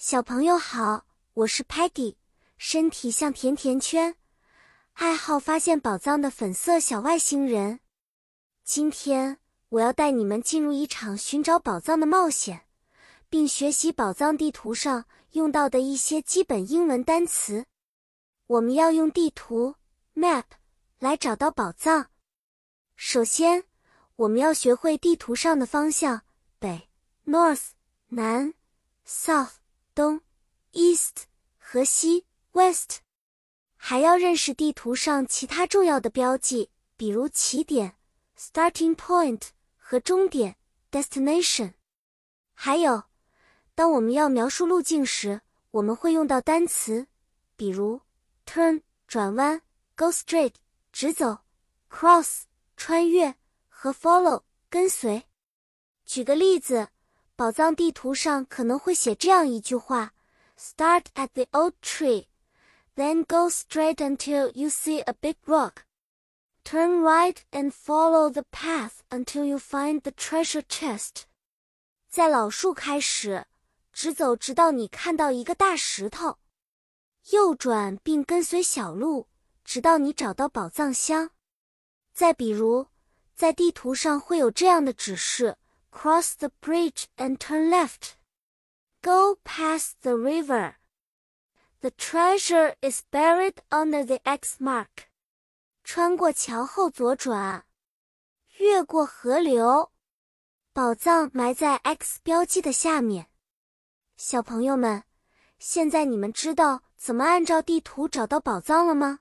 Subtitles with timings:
[0.00, 2.14] 小朋友好，我是 Patty，
[2.56, 4.14] 身体像甜甜圈，
[4.92, 7.80] 爱好发现宝藏的粉色小外星人。
[8.62, 9.38] 今天
[9.70, 12.68] 我要带你们进入一场寻找宝藏的冒险，
[13.28, 17.66] 并学习宝藏地图上用到的一些基本英文单词。
[18.46, 19.74] 我们要用地图
[20.14, 20.44] （map）
[21.00, 22.06] 来找到宝藏。
[22.94, 23.64] 首先，
[24.14, 26.22] 我们要学会地图上的方向：
[26.60, 26.88] 北
[27.26, 27.70] （north）、
[28.10, 28.54] 南
[29.04, 29.54] （south）。
[29.98, 30.20] 东
[30.74, 31.24] ，east
[31.58, 32.98] 和西，west，
[33.76, 37.96] 还要认识地图上其他重要的标记，比如起点
[38.38, 40.54] ，starting point 和终点
[40.92, 41.72] ，destination。
[42.54, 43.02] 还有，
[43.74, 45.40] 当我们要描述路径时，
[45.72, 47.08] 我们会用到单词，
[47.56, 48.00] 比如
[48.46, 49.60] turn 转弯
[49.96, 50.54] ，go straight
[50.92, 51.38] 直走
[51.90, 52.42] ，cross
[52.76, 53.34] 穿越
[53.68, 55.24] 和 follow 跟随。
[56.04, 56.90] 举个例子。
[57.38, 60.12] 宝藏地图上可能会写这样一句话
[60.58, 62.26] ：Start at the old tree,
[62.96, 65.84] then go straight until you see a big rock.
[66.64, 71.26] Turn right and follow the path until you find the treasure chest.
[72.10, 73.46] 在老树开始，
[73.92, 76.38] 直走直到你看到一个大石头，
[77.30, 79.28] 右转并跟随小路，
[79.62, 81.30] 直到你找到宝藏箱。
[82.12, 82.88] 再比如，
[83.36, 85.56] 在地图上会有这样的指示。
[85.90, 88.16] Cross the bridge and turn left.
[89.02, 90.76] Go past the river.
[91.80, 95.08] The treasure is buried under the X mark.
[95.84, 97.64] 穿过桥后左转，
[98.58, 99.90] 越过河流，
[100.72, 103.30] 宝藏埋在 X 标记的下面。
[104.16, 105.04] 小朋友们，
[105.58, 109.20] 现在你们知道怎么按照地图找到宝藏了吗？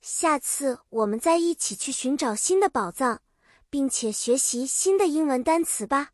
[0.00, 3.20] 下次我们再一起去寻找新的宝藏。
[3.70, 6.10] 并且学习新的英文单词吧。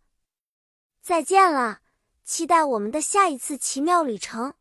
[1.03, 1.81] 再见了，
[2.23, 4.55] 期待我们的下一次奇妙旅程。